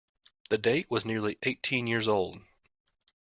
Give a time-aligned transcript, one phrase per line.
[0.49, 2.41] The date was nearly eighteen years old.